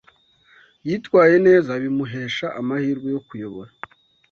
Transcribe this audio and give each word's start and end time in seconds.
Yitwaye 0.87 1.35
neza, 1.47 1.71
bimuhesha 1.83 2.45
amahirwe 2.59 3.07
yo 3.15 3.21
kuyobora 3.27 3.71